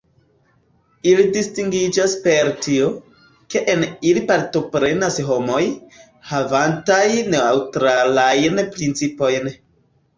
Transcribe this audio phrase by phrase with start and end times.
[1.09, 2.87] Ili distingiĝas per tio,
[3.55, 5.63] ke en ili partoprenas homoj,
[6.35, 9.57] havantaj neŭtralajn principojn.